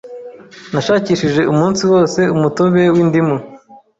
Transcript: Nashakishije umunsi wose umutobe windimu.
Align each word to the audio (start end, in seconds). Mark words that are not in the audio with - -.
Nashakishije 0.73 1.41
umunsi 1.53 1.81
wose 1.91 2.19
umutobe 2.35 2.81
windimu. 2.93 3.35